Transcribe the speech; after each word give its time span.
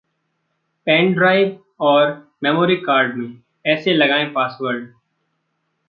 pen 0.87 1.13
drive 1.13 1.57
और 1.79 2.11
memory 2.43 2.75
card 2.77 3.15
में 3.15 3.37
ऐसे 3.65 3.93
लगाएं 3.93 4.31
पासवर्ड 4.33 4.87